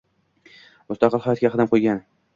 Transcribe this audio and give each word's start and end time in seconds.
Mustaqil 0.93 1.23
hayotga 1.27 1.53
qadam 1.57 1.71
qo‘ygan. 1.75 2.05